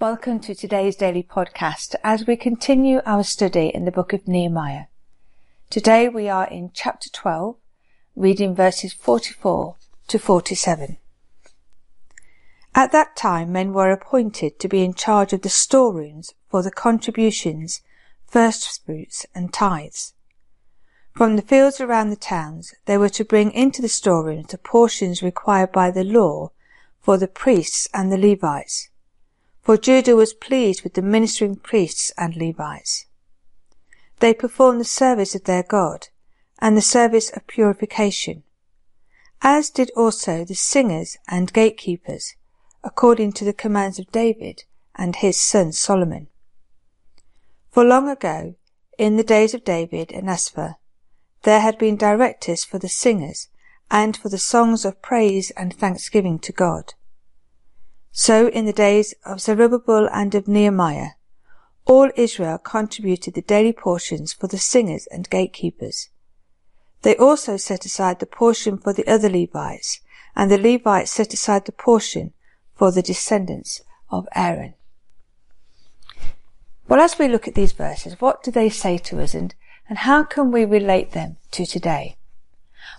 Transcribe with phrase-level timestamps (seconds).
[0.00, 4.84] Welcome to today's daily podcast as we continue our study in the book of Nehemiah.
[5.68, 7.56] Today we are in chapter 12,
[8.16, 9.76] reading verses 44
[10.08, 10.96] to 47.
[12.74, 16.70] At that time men were appointed to be in charge of the storerooms for the
[16.70, 17.82] contributions,
[18.26, 20.14] first fruits and tithes.
[21.14, 25.22] From the fields around the towns they were to bring into the storerooms the portions
[25.22, 26.52] required by the law
[27.02, 28.88] for the priests and the Levites
[29.62, 33.06] for Judah was pleased with the ministering priests and Levites.
[34.20, 36.08] They performed the service of their God
[36.58, 38.42] and the service of purification,
[39.42, 42.34] as did also the singers and gatekeepers,
[42.84, 46.28] according to the commands of David and his son Solomon.
[47.70, 48.56] For long ago,
[48.98, 50.76] in the days of David and Asaph,
[51.42, 53.48] there had been directors for the singers
[53.90, 56.92] and for the songs of praise and thanksgiving to God.
[58.12, 61.10] So in the days of Zerubbabel and of Nehemiah,
[61.86, 66.08] all Israel contributed the daily portions for the singers and gatekeepers.
[67.02, 70.00] They also set aside the portion for the other Levites,
[70.36, 72.32] and the Levites set aside the portion
[72.74, 74.74] for the descendants of Aaron.
[76.88, 79.54] Well, as we look at these verses, what do they say to us and,
[79.88, 82.16] and how can we relate them to today?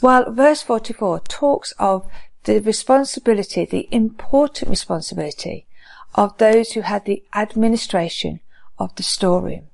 [0.00, 2.06] Well, verse 44 talks of
[2.44, 5.66] the responsibility, the important responsibility
[6.14, 8.40] of those who had the administration
[8.78, 9.68] of the storeroom.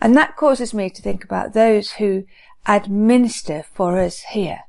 [0.00, 2.24] And that causes me to think about those who
[2.66, 4.60] administer for us here,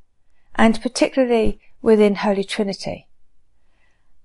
[0.56, 3.08] and particularly within Holy Trinity.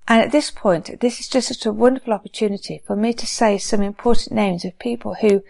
[0.08, 3.58] And at this point, this is just such a wonderful opportunity for me to say
[3.58, 5.42] some important names of people who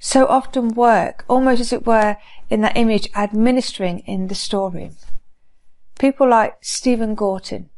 [0.00, 2.16] so often work, almost as it were,
[2.50, 4.96] in that image, administering in the storeroom.
[5.98, 7.70] People like Stephen Gorton,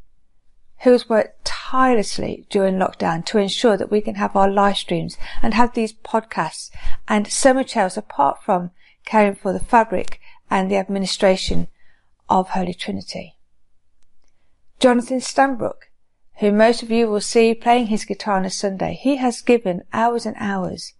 [0.80, 5.16] who has worked tirelessly during lockdown to ensure that we can have our live streams
[5.40, 6.70] and have these podcasts
[7.08, 8.72] and so much else apart from
[9.06, 11.68] caring for the fabric and the administration
[12.28, 13.36] of Holy Trinity.
[14.80, 15.88] Jonathan Stanbrook,
[16.40, 19.82] who most of you will see playing his guitar on a Sunday, he has given
[19.94, 20.92] hours and hours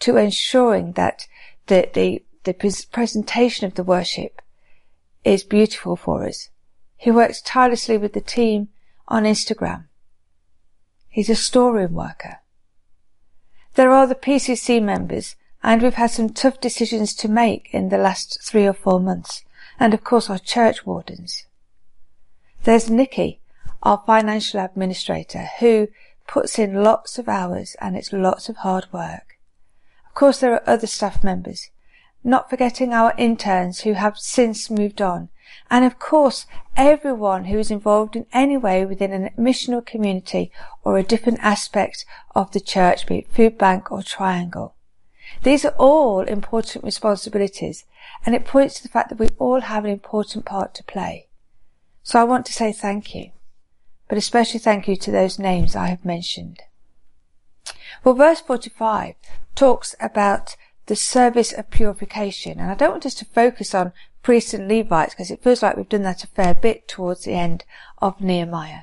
[0.00, 1.26] to ensuring that
[1.68, 4.42] the, the, the presentation of the worship
[5.24, 6.50] is beautiful for us
[6.98, 8.68] he works tirelessly with the team
[9.06, 9.84] on Instagram.
[11.08, 12.40] He's a storeroom worker.
[13.76, 17.98] There are the PCC members, and we've had some tough decisions to make in the
[17.98, 19.44] last three or four months,
[19.78, 21.46] and of course our church wardens.
[22.64, 23.40] There's Nikki,
[23.82, 25.88] our financial administrator, who
[26.26, 29.38] puts in lots of hours and it's lots of hard work.
[30.06, 31.70] Of course there are other staff members,
[32.24, 35.28] not forgetting our interns who have since moved on
[35.70, 40.50] and of course, everyone who is involved in any way within a missional community
[40.84, 42.04] or a different aspect
[42.34, 44.74] of the church, be it food bank or triangle.
[45.42, 47.84] These are all important responsibilities
[48.24, 51.28] and it points to the fact that we all have an important part to play.
[52.02, 53.30] So I want to say thank you,
[54.08, 56.62] but especially thank you to those names I have mentioned.
[58.02, 59.14] Well, verse 45
[59.54, 60.56] talks about
[60.88, 62.58] the service of purification.
[62.58, 63.92] And I don't want us to focus on
[64.22, 67.32] priests and Levites because it feels like we've done that a fair bit towards the
[67.32, 67.64] end
[67.98, 68.82] of Nehemiah.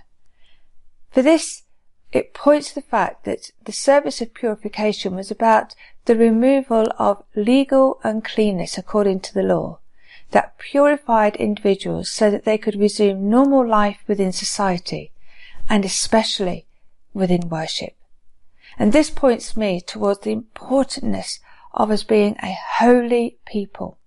[1.12, 1.63] For this,
[2.12, 5.75] it points to the fact that the service of purification was about
[6.06, 9.79] the removal of legal uncleanness according to the law
[10.31, 15.12] that purified individuals so that they could resume normal life within society
[15.69, 16.66] and especially
[17.13, 17.96] within worship.
[18.78, 21.40] And this points me towards the importantness
[21.73, 23.97] of us being a holy people,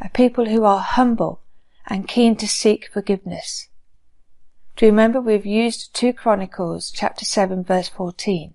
[0.00, 1.40] a people who are humble
[1.86, 3.68] and keen to seek forgiveness.
[4.76, 8.54] Do you remember we've used 2 Chronicles chapter 7 verse 14?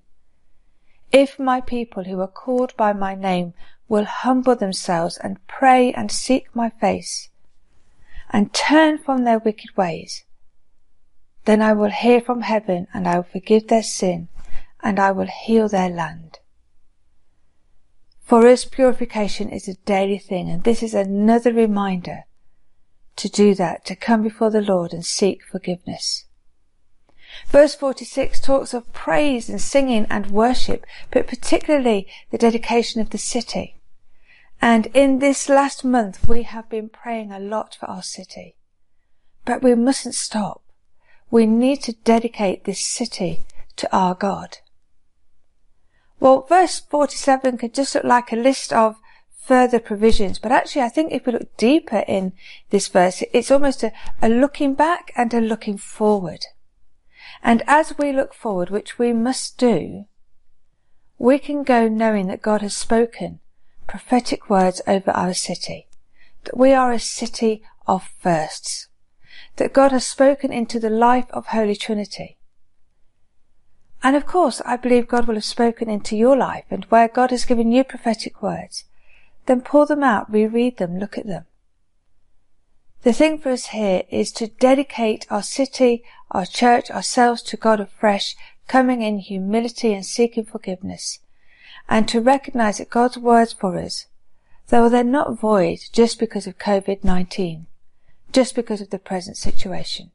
[1.11, 3.53] If my people who are called by my name
[3.89, 7.29] will humble themselves and pray and seek my face
[8.29, 10.23] and turn from their wicked ways,
[11.45, 14.29] then I will hear from heaven and I will forgive their sin
[14.81, 16.39] and I will heal their land.
[18.23, 22.23] For us, purification is a daily thing, and this is another reminder
[23.17, 26.25] to do that, to come before the Lord and seek forgiveness.
[27.47, 33.17] Verse 46 talks of praise and singing and worship, but particularly the dedication of the
[33.17, 33.81] city.
[34.61, 38.55] And in this last month, we have been praying a lot for our city.
[39.45, 40.61] But we mustn't stop.
[41.29, 43.41] We need to dedicate this city
[43.75, 44.59] to our God.
[46.23, 48.95] Well, verse 47 could just look like a list of
[49.41, 52.31] further provisions, but actually I think if we look deeper in
[52.69, 53.91] this verse, it's almost a,
[54.21, 56.45] a looking back and a looking forward.
[57.43, 60.05] And as we look forward, which we must do,
[61.17, 63.41] we can go knowing that God has spoken
[63.85, 65.87] prophetic words over our city,
[66.45, 68.87] that we are a city of firsts,
[69.57, 72.37] that God has spoken into the life of Holy Trinity.
[74.05, 77.31] And of course, I believe God will have spoken into your life and where God
[77.31, 78.83] has given you prophetic words,
[79.45, 81.45] then pull them out, reread them, look at them.
[83.03, 87.79] The thing for us here is to dedicate our city, our church, ourselves to God
[87.79, 88.35] afresh,
[88.67, 91.19] coming in humility and seeking forgiveness,
[91.89, 94.07] and to recognize that God's words for us,
[94.67, 97.65] though they're not void just because of COVID-19,
[98.31, 100.11] just because of the present situation.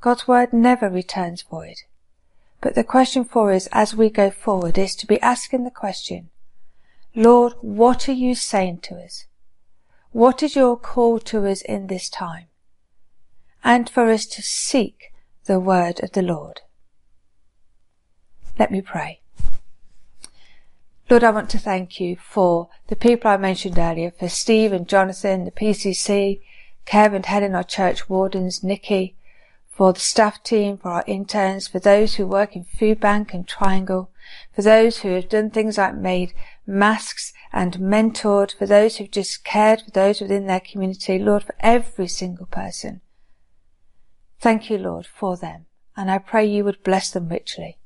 [0.00, 1.82] God's word never returns void.
[2.60, 6.28] But the question for us as we go forward is to be asking the question,
[7.14, 9.26] Lord, what are you saying to us?
[10.12, 12.46] What is your call to us in this time?
[13.64, 15.12] And for us to seek
[15.46, 16.60] the word of the Lord.
[18.58, 19.20] Let me pray.
[21.08, 24.86] Lord, I want to thank you for the people I mentioned earlier, for Steve and
[24.86, 26.40] Jonathan, the PCC,
[26.86, 29.16] Kev and Helen, our church wardens, Nikki,
[29.80, 33.48] for the staff team, for our interns, for those who work in Food Bank and
[33.48, 34.10] Triangle,
[34.54, 36.34] for those who have done things like made
[36.66, 41.54] masks and mentored, for those who've just cared for those within their community, Lord, for
[41.60, 43.00] every single person.
[44.38, 45.64] Thank you, Lord, for them,
[45.96, 47.78] and I pray you would bless them richly.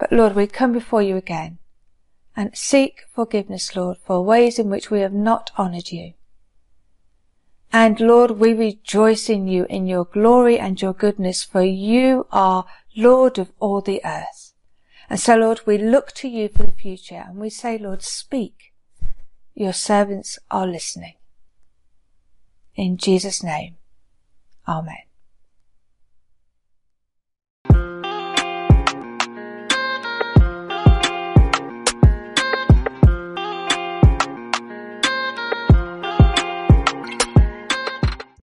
[0.00, 1.58] But Lord, we come before you again
[2.36, 6.14] and seek forgiveness, Lord, for ways in which we have not honoured you.
[7.72, 12.66] And Lord, we rejoice in you, in your glory and your goodness, for you are
[12.94, 14.52] Lord of all the earth.
[15.08, 18.72] And so, Lord, we look to you for the future and we say, Lord, speak.
[19.54, 21.14] Your servants are listening.
[22.74, 23.76] In Jesus' name,
[24.66, 25.11] Amen.